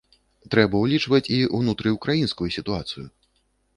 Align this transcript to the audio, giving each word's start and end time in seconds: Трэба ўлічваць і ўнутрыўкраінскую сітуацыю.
Трэба 0.53 0.79
ўлічваць 0.85 1.29
і 1.37 1.37
ўнутрыўкраінскую 1.59 2.49
сітуацыю. 2.59 3.05